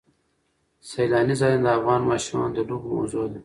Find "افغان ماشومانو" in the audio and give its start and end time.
1.79-2.55